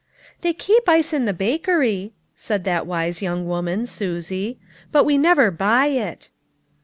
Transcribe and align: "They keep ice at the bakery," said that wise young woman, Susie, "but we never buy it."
"They 0.41 0.53
keep 0.53 0.89
ice 0.89 1.13
at 1.13 1.27
the 1.27 1.31
bakery," 1.31 2.13
said 2.35 2.63
that 2.63 2.87
wise 2.87 3.21
young 3.21 3.47
woman, 3.47 3.85
Susie, 3.85 4.57
"but 4.91 5.03
we 5.03 5.15
never 5.15 5.51
buy 5.51 5.89
it." 5.89 6.29